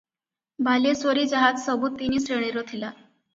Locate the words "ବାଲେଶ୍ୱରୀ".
0.67-1.25